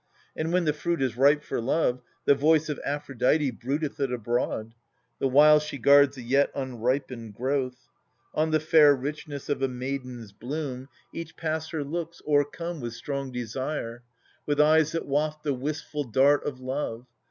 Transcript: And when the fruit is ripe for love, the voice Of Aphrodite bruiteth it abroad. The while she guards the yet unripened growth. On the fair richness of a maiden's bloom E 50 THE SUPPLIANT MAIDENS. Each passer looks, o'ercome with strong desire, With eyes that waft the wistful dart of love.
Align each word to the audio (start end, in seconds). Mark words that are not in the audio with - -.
And 0.35 0.51
when 0.51 0.65
the 0.65 0.73
fruit 0.73 0.99
is 0.99 1.15
ripe 1.15 1.43
for 1.43 1.61
love, 1.61 2.01
the 2.25 2.33
voice 2.33 2.69
Of 2.69 2.79
Aphrodite 2.83 3.51
bruiteth 3.51 3.99
it 3.99 4.11
abroad. 4.11 4.73
The 5.19 5.27
while 5.27 5.59
she 5.59 5.77
guards 5.77 6.15
the 6.15 6.23
yet 6.23 6.49
unripened 6.55 7.35
growth. 7.35 7.87
On 8.33 8.49
the 8.49 8.59
fair 8.59 8.95
richness 8.95 9.47
of 9.47 9.61
a 9.61 9.67
maiden's 9.67 10.31
bloom 10.31 10.87
E 10.87 10.87
50 10.87 10.87
THE 10.87 10.87
SUPPLIANT 10.87 11.13
MAIDENS. 11.13 11.29
Each 11.29 11.37
passer 11.37 11.83
looks, 11.83 12.21
o'ercome 12.27 12.81
with 12.81 12.93
strong 12.95 13.31
desire, 13.31 14.01
With 14.47 14.59
eyes 14.59 14.93
that 14.93 15.05
waft 15.05 15.43
the 15.43 15.53
wistful 15.53 16.05
dart 16.05 16.47
of 16.47 16.59
love. 16.59 17.05